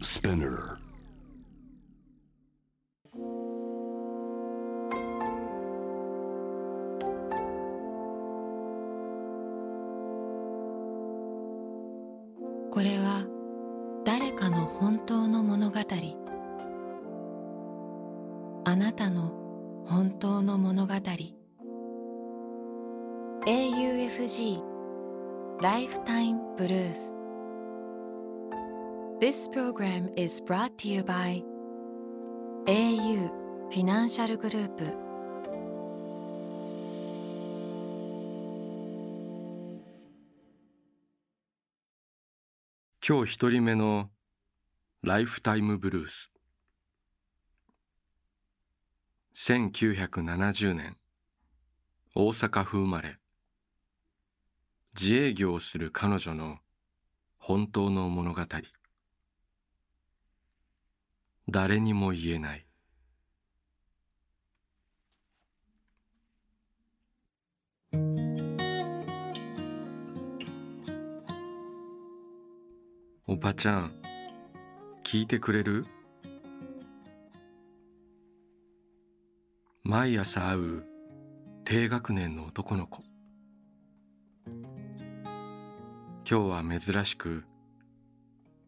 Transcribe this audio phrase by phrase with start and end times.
[0.00, 0.78] Spinner.
[29.28, 31.44] This program is brought to you by
[32.66, 33.28] au
[33.68, 34.84] フィナンシャルグループ
[43.06, 44.08] 今日一人目の
[45.02, 46.30] ライフタイムブルース
[49.36, 50.96] 1970年
[52.14, 53.18] 大阪府生まれ
[54.98, 56.56] 自営業をする彼女の
[57.38, 58.42] 本当の物語
[61.50, 62.66] 誰にも言えない。
[73.26, 73.92] おばちゃん
[75.04, 75.86] 聞いてくれる？
[79.84, 80.84] 毎朝会う
[81.64, 83.02] 低学年の男の子。
[84.46, 84.64] 今
[86.24, 87.44] 日は珍しく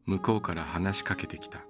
[0.06, 1.60] 向こうから話しかけてきた。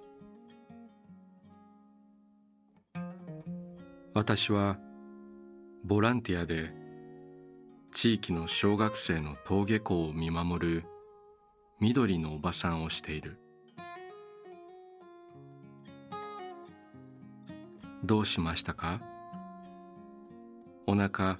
[4.13, 4.77] 私は
[5.85, 6.73] ボランティアで
[7.93, 10.85] 地域の小学生の登下校を見守る
[11.79, 13.39] 緑のおばさんをしている。
[18.03, 18.99] どうしましたか？
[20.87, 21.39] お腹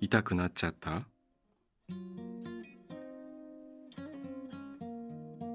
[0.00, 1.04] 痛くなっちゃった？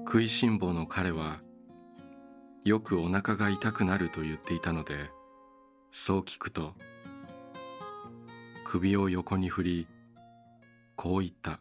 [0.06, 1.40] 食いしん坊の彼は
[2.64, 5.10] よくお腹が痛くなると言っていたので
[5.92, 6.74] そう聞くと
[8.64, 9.88] 首を横に振り
[10.96, 11.60] こう言った。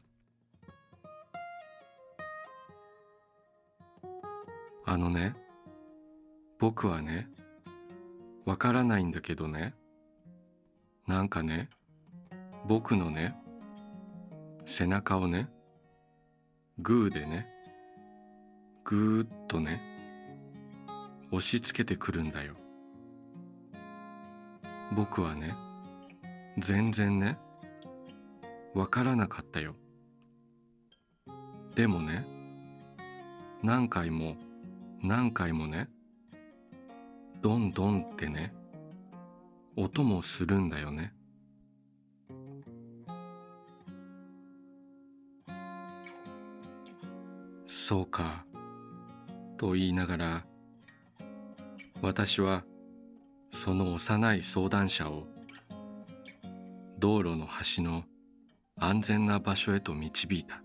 [4.86, 5.36] あのね
[6.60, 7.30] 僕はね
[8.46, 9.76] わからないんだけどね
[11.06, 11.70] なんかね
[12.68, 13.36] 僕のね
[14.66, 15.48] 背中をね
[16.80, 17.48] グーでね
[18.84, 19.80] ぐーっとね
[21.32, 22.56] 押し付けてくるんだよ。
[24.96, 25.56] 僕はね
[26.58, 27.38] 全然ね
[28.74, 29.76] わからなかったよ。
[31.76, 32.26] でもね
[33.64, 34.36] 何回も
[35.02, 35.90] 何回もね
[37.42, 38.54] ドンドンってね
[39.76, 41.14] 音もするんだよね。
[47.66, 48.46] そうか
[49.58, 50.46] と言いながら
[52.02, 52.64] 私は
[53.60, 55.28] その幼い相談者を
[56.98, 58.06] 道路の端の
[58.78, 60.64] 安全な場所へと導いた。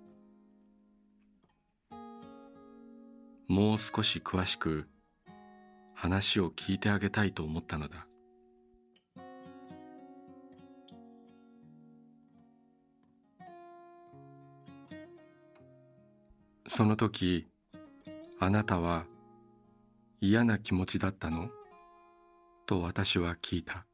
[3.48, 4.86] もう少し詳しく
[5.92, 8.06] 話を聞いてあげたいと思ったのだ。
[16.68, 17.48] その時
[18.38, 19.04] あなたは
[20.20, 21.50] 嫌な気持ちだったの？
[22.66, 23.86] と私は聞いた。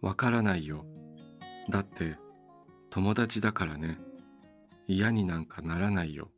[0.00, 0.84] わからないよ。
[1.70, 2.16] だって
[2.90, 3.98] 友達だからね。
[4.88, 6.30] 嫌になんかならないよ。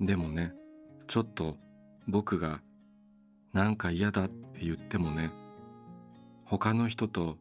[0.00, 0.52] でもね
[1.06, 1.56] ちょっと
[2.06, 2.60] 僕が
[3.52, 5.30] なんか嫌だって言ってもね
[6.44, 7.38] 他の人と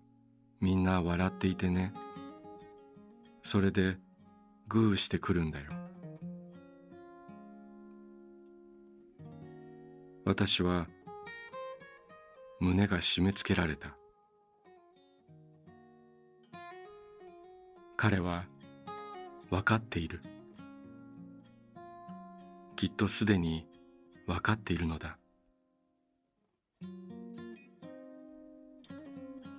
[0.61, 1.93] みんな笑っていてね。
[3.41, 3.97] それで
[4.69, 5.82] グーしてくるんだよ。
[10.25, 10.88] 私は
[12.61, 13.97] 胸が締め付けられた。
[17.97, 18.45] 彼は
[19.50, 20.21] 分かっている。
[22.77, 23.68] きっとすでに
[24.25, 25.18] 分かっているのだ。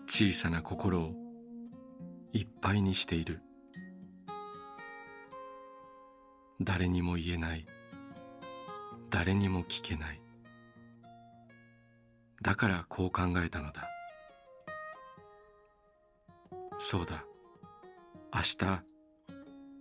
[0.06, 1.12] 小さな心を
[2.32, 3.42] いっぱいにしている。
[6.60, 7.66] 誰にも言えない。
[9.10, 10.23] 誰にも聞けない。
[12.44, 13.88] だからこう考えたのだ。
[16.78, 17.24] そうだ。
[18.34, 18.82] 明日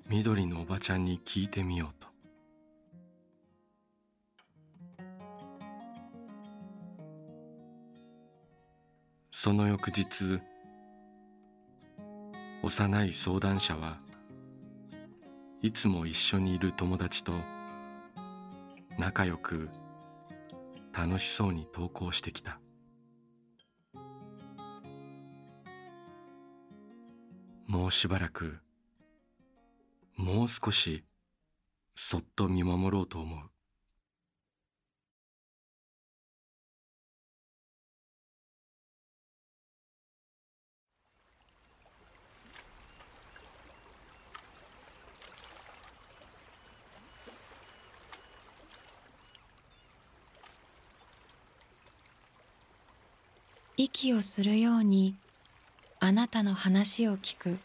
[0.07, 2.07] 緑のおばちゃんに聞いてみようと。
[9.31, 10.39] その翌日
[12.63, 13.99] 幼い相談者は
[15.61, 17.33] いつも一緒にいる友達と
[18.97, 19.69] 仲良く
[20.93, 22.59] 楽しそうに投稿してきた。
[27.67, 28.59] もうしばらく
[30.15, 31.03] もう少し
[31.95, 33.52] そっと見守ろうと思う。
[53.75, 55.15] 息をするように
[55.99, 57.57] あなたの話を聞く。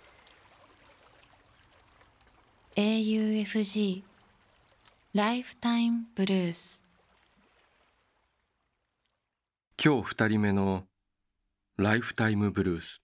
[2.76, 4.02] AUFG
[5.12, 6.82] ライフタイムブルース
[9.82, 10.84] 今日二人目の
[11.76, 13.02] ライフタイムブルース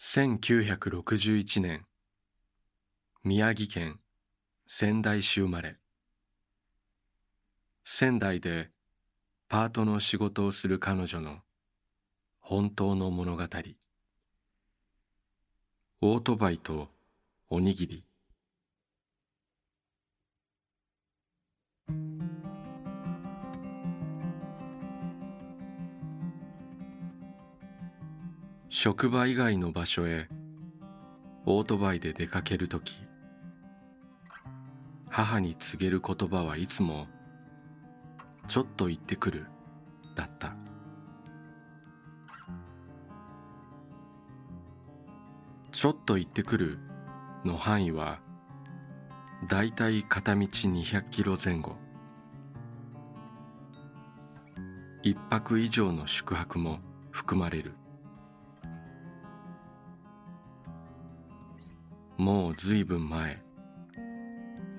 [0.00, 1.84] 1961年
[3.24, 3.98] 宮城県
[4.68, 5.76] 仙台市生まれ。
[7.84, 8.70] 仙台で
[9.48, 11.36] パートの仕事をする彼女の
[12.40, 13.44] 本当の物語。
[16.00, 16.88] オートバイと
[17.48, 18.04] おにぎり。
[28.68, 30.28] 職場以外の場所へ
[31.44, 33.00] オートバイで出かけるとき
[35.08, 37.06] 母に告げる言葉はいつも
[38.46, 39.46] ちょっと行ってくる。
[40.14, 40.56] だった。
[45.72, 46.78] ちょっと行ってくる
[47.44, 48.20] の範囲は
[49.46, 51.76] だいたい片道200キロ前後。
[55.02, 57.74] 一泊以上の宿泊も含まれる。
[62.16, 63.42] もうずいぶん前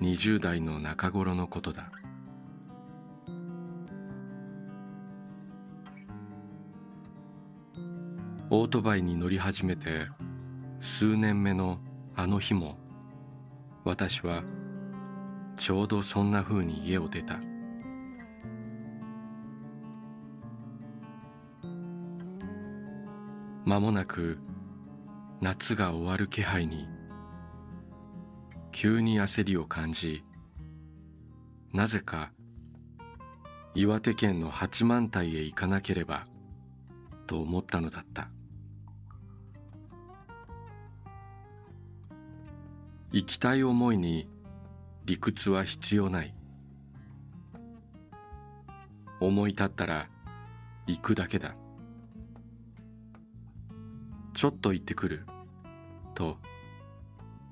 [0.00, 1.92] 20代の中頃のことだ。
[8.50, 10.06] オートバイに乗り始めて
[10.80, 11.80] 数年目の
[12.14, 12.78] あの日も
[13.84, 14.42] 私は
[15.54, 17.40] ちょうどそんな風に家を出た。
[23.66, 24.38] 間もなく
[25.42, 26.88] 夏が終わる気配に
[28.72, 30.24] 急に焦りを感じ
[31.74, 32.32] なぜか
[33.74, 36.26] 岩手県の八幡平へ行かなければ
[37.26, 38.30] と思ったのだった。
[43.10, 44.28] 行きたい思いに
[45.06, 46.34] 理屈は必要ない。
[49.18, 50.08] 思い立ったら
[50.86, 51.54] 行くだけだ。
[54.34, 55.24] ちょっと行ってくる
[56.14, 56.36] と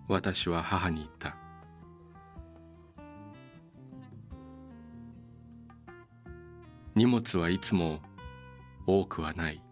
[0.09, 1.39] 私は母に言った。
[6.95, 8.01] 荷物はいつも
[8.87, 9.63] 多くはない。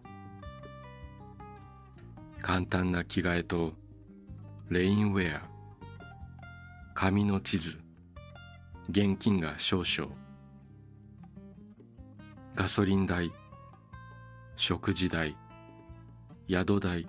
[2.41, 3.73] 簡単な着替えと
[4.69, 5.54] レインウェア。
[6.97, 7.77] 紙の地図。
[8.89, 10.15] 現金が少々。
[12.55, 13.33] ガソリン代。
[14.55, 15.35] 食事代。
[16.47, 17.05] 宿代。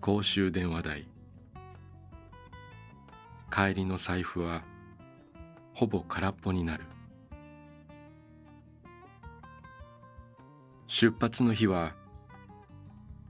[0.00, 1.08] 公衆電話代。
[3.50, 4.62] 帰りの財布は。
[5.74, 6.84] ほぼ空っぽになる。
[10.86, 11.96] 出発の日は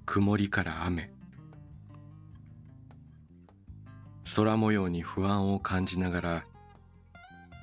[0.05, 1.11] 曇りから雨。
[4.37, 6.47] 空模様に不安を感じながら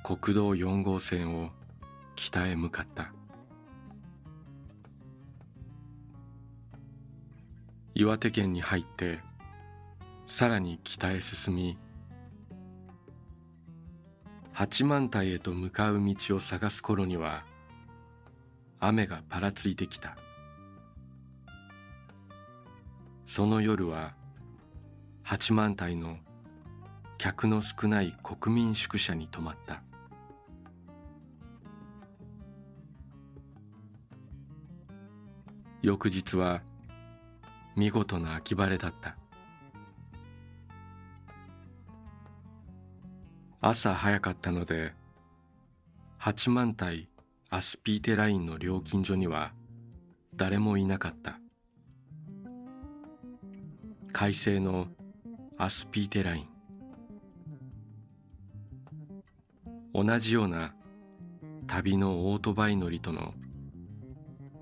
[0.04, 1.50] 国道4号線を
[2.14, 3.12] 北へ向かった。
[7.94, 9.20] 岩手県に入って
[10.26, 11.78] さらに北へ進み
[14.52, 17.44] 八幡平へと向かう道を探す頃には
[18.78, 20.16] 雨がぱらついてきた。
[23.26, 24.14] その夜は
[25.22, 26.18] 八幡平の
[27.18, 29.82] 客の少ない国民宿舎に泊まった。
[35.82, 36.62] 翌日は
[37.76, 39.16] 見事な秋晴れだった。
[43.60, 44.94] 朝早かったので
[46.18, 47.08] 八幡平
[47.50, 49.52] アスピーテラインの料金所には
[50.36, 51.40] 誰もいなかった。
[54.12, 54.86] 快晴の
[55.58, 56.57] アスピーテライン。
[60.00, 60.74] 同じような
[61.66, 63.34] 旅のオートバイ乗りとの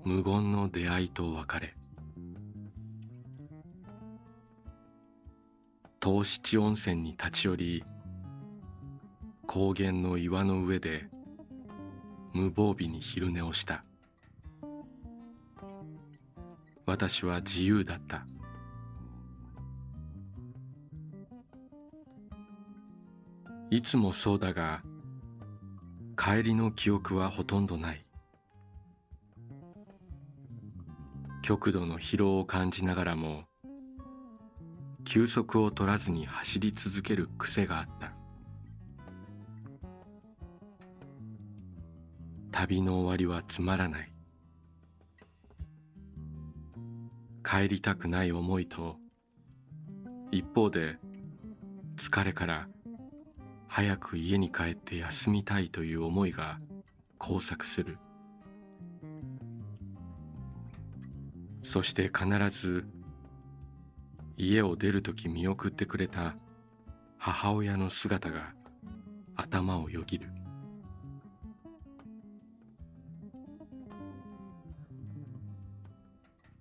[0.03, 1.75] 無言の出会いと別れ
[6.03, 7.83] 東七温泉に立ち寄り
[9.45, 11.05] 高原の岩の上で
[12.33, 13.83] 無防備に昼寝をした。
[16.85, 18.25] 私は自由だった。
[23.69, 24.81] いつもそうだが
[26.17, 28.03] 帰りの記憶はほとんどない。
[31.43, 33.43] 極度の疲労を感じながらも
[35.05, 38.13] 休息を取らずに走り続ける癖があった。
[42.51, 44.11] 旅の終わりはつまらない。
[47.45, 48.97] 帰りたくない思いと
[50.31, 50.97] 一方で
[51.95, 52.67] 疲れから
[53.67, 56.59] 早く家に帰って休みたいという思いが
[57.19, 57.97] 交錯する。
[61.63, 62.85] そして必ず
[64.37, 66.35] 家を出るとき見送ってくれた
[67.17, 68.53] 母親の姿が
[69.35, 70.29] 頭をよぎる。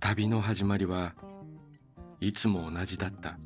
[0.01, 1.15] 旅の始まりは
[2.21, 3.39] いつも同じだった。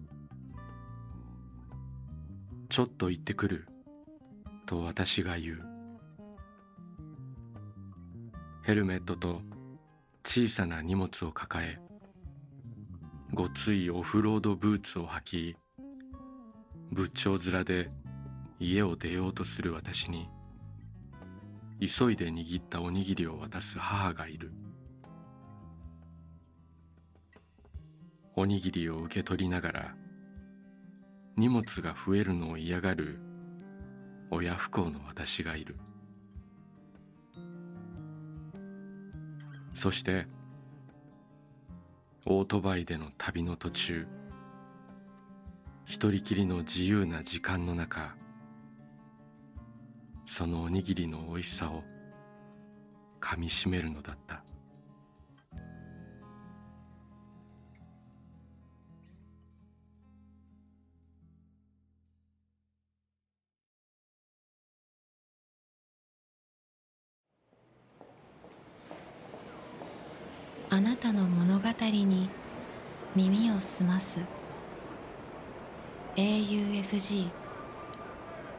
[2.70, 3.66] ちょっと行ってくる。
[4.64, 5.62] と私が言う。
[8.62, 9.42] ヘルメットと
[10.24, 11.80] 小さな荷物を抱え
[13.34, 15.56] ごついオフロードブーツを履き
[16.92, 17.90] 仏頂面で
[18.60, 20.28] 家を出ようとする私に
[21.80, 24.52] 急いで握ったおにぎりを渡す母がいる。
[28.36, 29.94] おにぎりを受け取りながら
[31.40, 33.18] 荷物が増えるのを嫌がる
[34.30, 35.76] 親不孝の私がいる。
[39.74, 40.26] そして
[42.26, 44.06] オートバイでの旅の途中
[45.86, 48.14] 一人きりの自由な時間の中
[50.26, 51.82] そのおにぎりのおいしさを
[53.18, 54.44] かみしめるのだった。
[70.72, 72.30] あなたの物語に
[73.16, 74.20] 耳を澄ます。
[76.14, 77.28] AUFG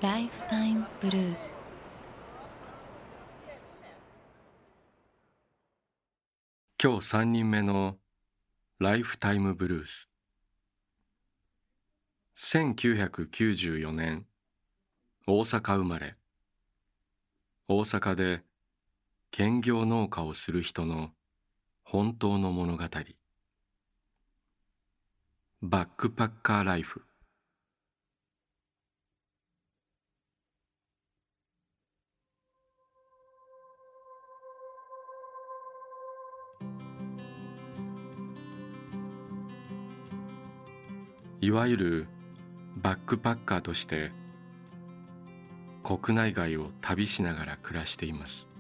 [0.01, 1.58] ライフタイムブルース
[6.84, 7.96] 今日三人目の
[8.80, 10.10] ライフタイムブルース
[12.36, 14.25] 1994年
[15.27, 16.18] 大阪生まれ。
[17.70, 18.44] 大阪で
[19.30, 21.12] 兼業農家をする人の
[21.91, 22.83] 本当の物語。
[25.62, 27.01] バックパッカーライフ。
[41.41, 42.07] いわゆる
[42.77, 44.13] バックパッカーとして
[45.83, 48.50] 国内外を旅しながら暮らしています。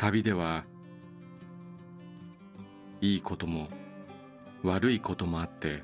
[0.00, 0.64] 旅では
[3.02, 3.68] いいことも
[4.62, 5.82] 悪いこともあって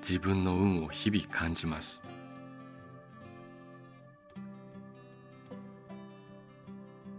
[0.00, 2.02] 自分の運を日々感じます。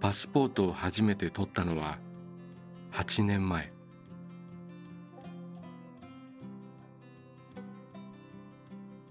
[0.01, 1.99] パスポートを初めて取ったのは
[2.91, 3.71] 8年前。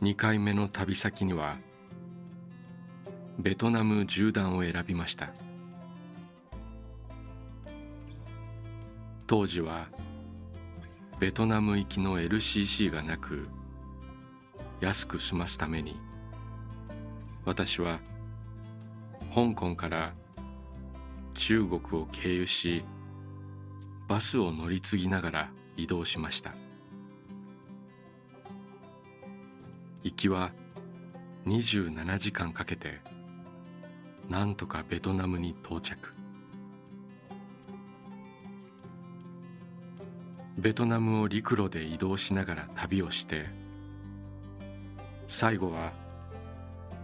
[0.03, 1.57] 2回目の旅先には
[3.39, 5.31] ベトナム縦断を選びました。
[9.29, 9.89] 当時は
[11.21, 13.47] ベトナム行きの LCC がなく
[14.81, 16.01] 安く済ますために
[17.45, 18.01] 私は
[19.35, 20.15] 香港から
[21.35, 22.83] 中国を経由し
[24.09, 26.55] バスを乗り継ぎながら移動しました。
[30.03, 30.53] 行きは
[31.47, 33.01] 27時間かけて
[34.31, 36.18] なんとかベトナムに到着。
[40.59, 43.47] ベトナムを陸路で移動しながら旅をして
[45.29, 45.93] 最後は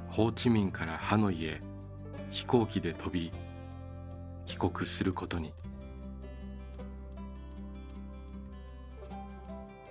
[0.09, 1.61] ホーチミンからハノイへ
[2.33, 3.31] 飛行機で飛び
[4.45, 5.53] 帰国することに。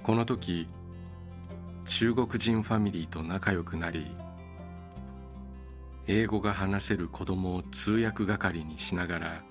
[0.03, 0.67] この時
[1.85, 4.05] 中国人ファミリーと仲良くなり
[6.07, 9.43] 英語が話せる子供を通訳係にしながら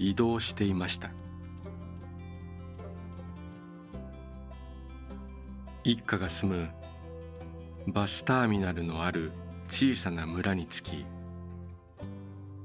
[0.00, 1.10] 移動していました。
[5.88, 6.68] 一家が住む
[7.86, 9.32] バスターミナルのある
[9.70, 11.06] 小さな村に着き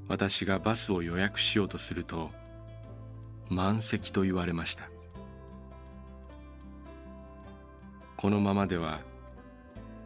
[0.08, 2.28] 私がバスを予約しようとすると
[3.48, 4.90] 満席と言われました。
[8.18, 9.00] このままでは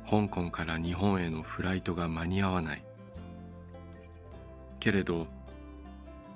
[0.09, 2.85] 香港から日本へのフライトが間に合わない。
[4.79, 5.27] けれど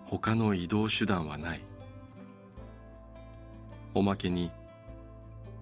[0.06, 1.64] 他の移動手段はない。
[3.94, 4.50] おまけに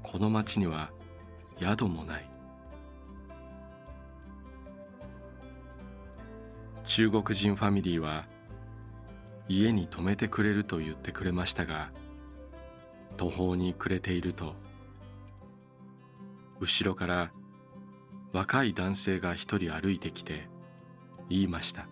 [0.02, 0.90] この町には
[1.60, 2.30] 宿もない
[6.84, 8.26] 中国人ファミリーは
[9.48, 11.90] 家に泊めてくれると言ってくれましたが
[13.16, 14.54] 途方に暮れていると
[16.60, 17.30] 後ろから
[18.32, 20.48] 若い男性が一人歩いてきて
[21.28, 21.86] 言いました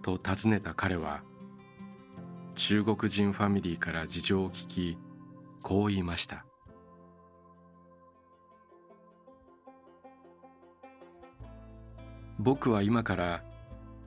[0.01, 1.21] と尋ねた彼は
[2.55, 4.97] 中国人ファミリーから事情を聞き
[5.61, 6.45] こう言いました。
[12.39, 13.43] 僕は今から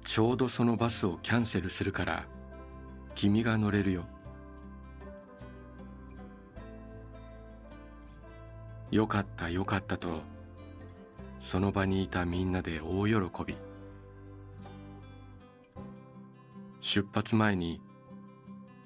[0.03, 2.27] ちょうどそのバスをキャンセルするから
[3.15, 4.05] 君が乗れるよ。
[8.91, 10.21] よかったよかったと
[11.39, 13.15] その場にいたみんなで大喜
[13.47, 13.57] び。
[16.81, 17.81] 出発前に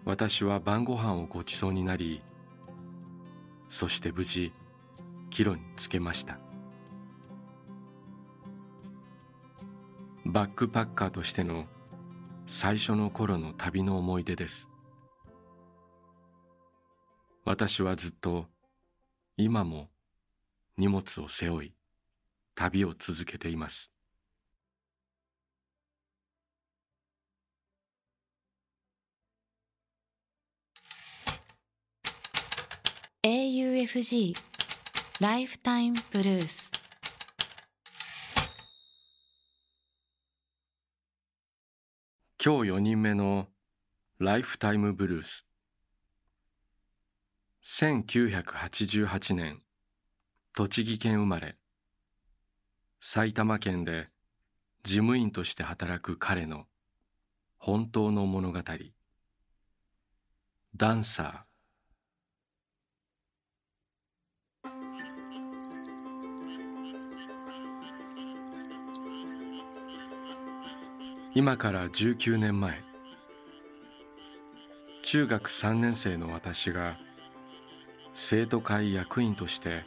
[0.09, 2.23] 私は晩ご飯をごちそうになり
[3.69, 4.55] そして無事
[5.29, 6.39] 帰路につけました。
[10.25, 11.67] バックパッカーとしての
[12.47, 14.71] 最初の頃の旅の思い出です。
[17.45, 18.47] 私はずっと
[19.37, 19.91] 今も
[20.79, 21.75] 荷物を背負い
[22.55, 23.91] 旅を続けています。
[33.27, 34.33] AUFG
[35.21, 36.71] ライフタイムブルース
[42.41, 43.49] 今日4人目の
[44.21, 45.45] ライフタイムブルース
[47.65, 49.63] 1988年
[50.55, 51.57] 栃木県生まれ。
[53.01, 54.11] 埼玉県で
[54.85, 56.67] 事務員として働く彼の
[57.59, 58.61] 本当の物語。
[60.77, 61.48] ダンサー
[71.39, 72.83] 今から19年前。
[75.05, 76.99] 中学3年生の私が
[78.13, 79.85] 生徒会役員として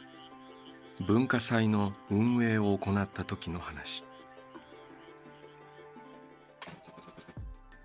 [1.06, 4.02] 文化祭の運営を行った時の話。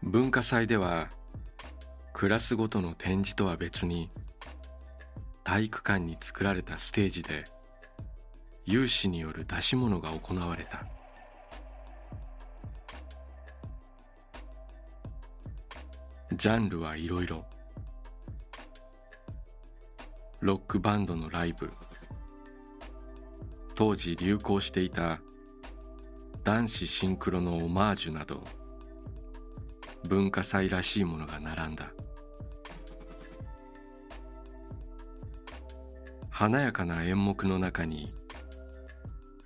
[0.02, 1.10] 文化祭では
[2.14, 4.10] クラスごとの展示とは別に
[5.44, 7.44] 体育館に作られたステージで
[8.64, 10.97] 有志による出し物が行われた。
[16.38, 17.46] ジャンルはいろいろ。
[20.40, 21.72] ロックバンドのライブ。
[23.74, 25.20] 当時流行していた
[26.44, 28.44] 男子シンクロのオマージュなど
[30.08, 31.92] 文化祭らしいものが並んだ。
[36.30, 38.14] 華やかな演目の中に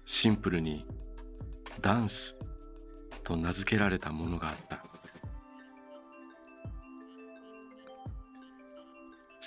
[0.06, 0.86] シンプルに
[1.80, 2.36] ダンス
[3.23, 4.90] と名付けられたものがあった。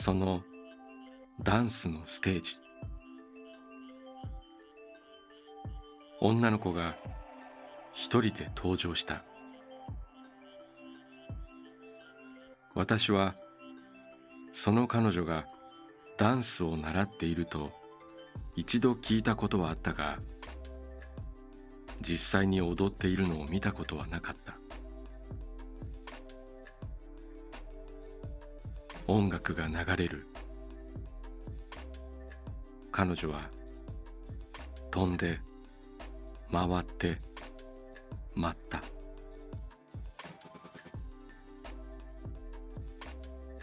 [0.04, 0.42] その
[1.42, 2.56] ダンスのステージ。
[6.20, 6.94] 女の子が
[7.94, 9.24] 一人で登場した。
[12.74, 13.34] 私は
[14.52, 15.46] その彼女が
[16.18, 17.72] ダンスを習っていると
[18.56, 20.18] 一度聞いたことはあったが
[22.02, 24.63] 実際に踊っているのを見たことはなかった。
[29.06, 30.26] 音楽が流れる。
[32.90, 33.50] 彼女は
[34.90, 35.38] 飛んで
[36.52, 37.18] 回って
[38.34, 38.82] 待った。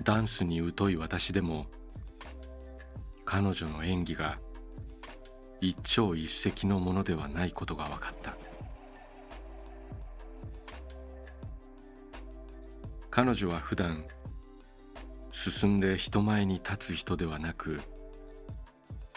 [0.04, 1.68] ダンスに疎い私でも
[3.24, 4.40] 彼女の演技が
[5.62, 8.36] 一朝一夕のものではないことが分かった。
[13.10, 14.04] 彼女は普段
[15.50, 17.80] 進んで人前に立つ人ではなく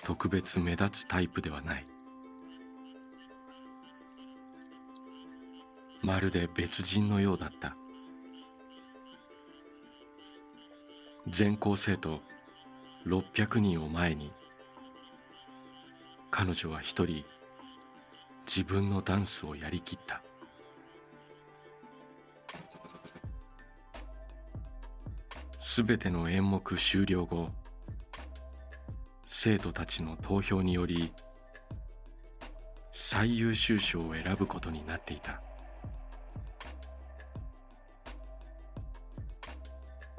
[0.04, 1.86] 特別目立つタイプではない。
[6.00, 7.76] まるで別人のようだった。
[11.28, 12.22] 全校生徒
[13.06, 14.32] 600人を前に
[16.30, 17.22] 彼女は一人
[18.46, 20.23] 自分のダンスをやりきった。
[25.74, 27.48] すべての演目終了後
[29.26, 31.12] 生徒たちの投票により
[32.92, 35.42] 最優秀賞を選ぶことになっていた。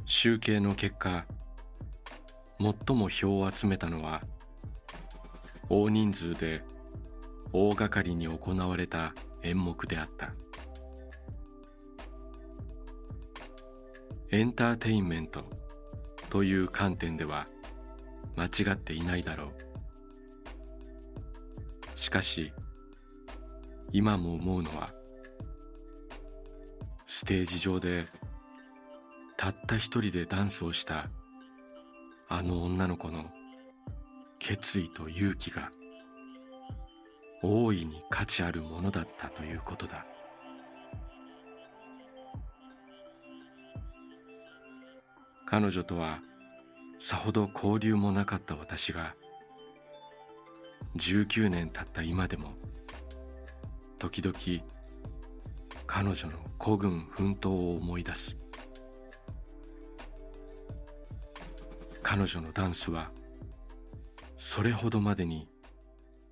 [0.03, 1.25] 集計の結果
[2.59, 4.23] 最も票を集めたのは
[5.69, 6.65] 大人数で
[7.53, 10.33] 大掛かりに行われた演目であった。
[14.35, 15.45] エンターテインメント
[16.29, 17.47] という観点では
[18.35, 19.51] 間違っていないだろう。
[21.97, 22.51] しかし
[23.93, 24.89] 今も思うのは
[27.05, 28.03] ステージ上で
[29.37, 31.07] たった一人でダンスをした
[32.27, 33.31] あの女の子の
[34.37, 35.71] 決意と勇気が
[37.41, 40.05] 大いに価値あるものだったということだ。
[45.57, 46.19] 彼女とは
[46.99, 49.15] さほど交流もなかった私が
[50.97, 52.49] 19年経った今でも
[53.97, 54.35] 時々
[55.87, 58.35] 彼女の孤軍奮闘を思い出す。
[62.03, 63.09] 彼女のダンスは
[64.35, 65.47] それほどまでに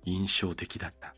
[0.04, 1.13] 印象的だった。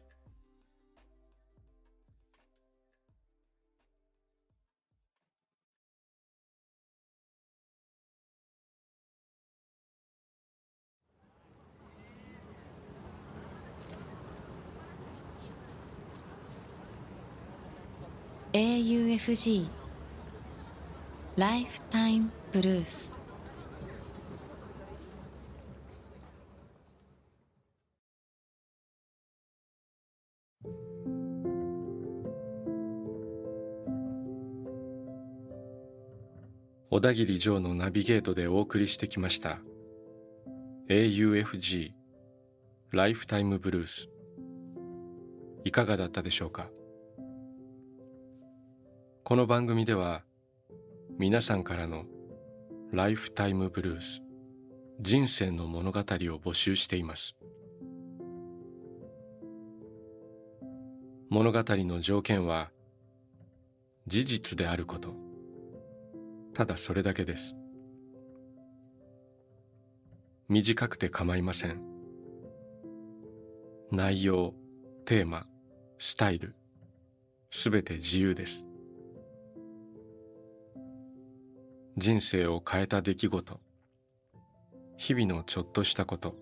[18.57, 19.69] AUFG
[21.37, 23.12] ライフタイムブルース
[36.88, 39.59] 小田切城のナビゲートでお送りしてきました。
[40.88, 41.90] AUFG
[42.92, 44.09] ライフタイムブルース
[45.66, 46.71] いかがだったでしょうか？
[49.28, 50.22] この番組では
[51.18, 52.04] 皆さんからの
[52.92, 54.22] ライフタイムブルース
[55.00, 57.34] 人生の物語を募集しています。
[61.28, 62.70] 物語の条件は
[64.06, 65.12] 事実であること。
[66.54, 67.56] ただそれだけです。
[70.48, 71.82] 短くて構いません。
[73.90, 74.54] 内容
[75.04, 75.48] テーマ
[75.98, 76.54] スタイル
[77.50, 78.65] すべて自由です。
[81.98, 83.59] 人生を変えた出来事。
[84.98, 86.35] 日々のちょっとしたこと。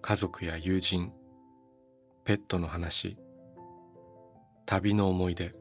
[0.00, 1.12] 家族や友人。
[2.24, 3.18] ペットの話。
[4.64, 5.56] 旅の思い出。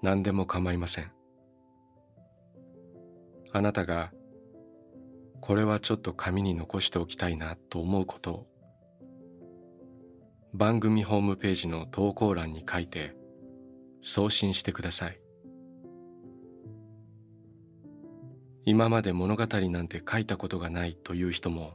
[0.00, 1.12] 何でも構いません。
[3.52, 4.10] あなたが
[5.42, 8.46] これはちょっと紙に残しておきたいなと思うことを。
[10.54, 13.14] 番組ホームページの投稿欄に書いて
[14.00, 15.20] 送信してください。
[18.70, 21.72] 今まで物語なんて書いたことがないという人も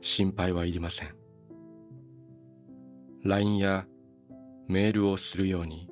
[0.00, 1.14] 心配はいりません。
[3.22, 3.86] LINE や
[4.66, 5.88] メールをするように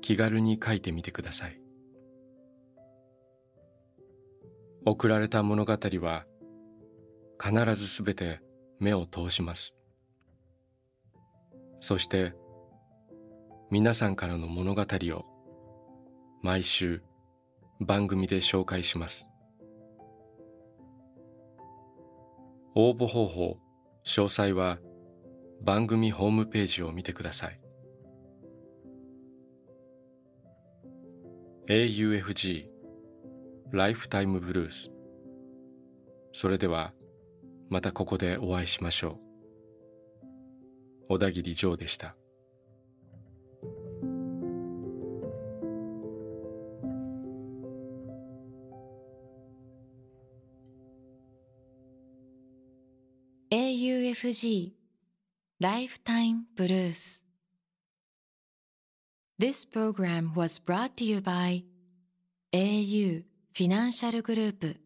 [0.00, 1.60] 気軽に書いてみてください。
[4.86, 6.24] 送られた物語は
[7.38, 8.40] 必ずすべて
[8.80, 9.74] 目を通します。
[11.80, 12.32] そして
[13.70, 15.26] 皆さんからの物語を
[16.42, 17.02] 毎週
[17.80, 19.26] 番組で紹介します。
[22.74, 23.58] 応募方法
[24.04, 24.78] 詳細は
[25.62, 27.60] 番組ホームページを見てください。
[31.68, 32.66] AUFG
[33.72, 34.92] ライフタイムブルース
[36.32, 36.92] それでは
[37.70, 39.24] またここでお会いしましょう。
[41.08, 42.16] 小田切ジョーでした。
[54.24, 54.72] AUFG
[55.60, 57.20] Lifetime Blues
[59.38, 61.62] This program was brought to you by
[62.54, 64.83] au フィ